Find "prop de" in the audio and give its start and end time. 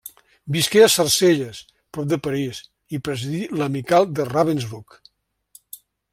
1.97-2.19